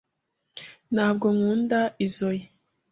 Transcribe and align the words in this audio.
Ntabwo 0.93 1.25
nkunda 1.35 1.79
izoi. 2.05 2.41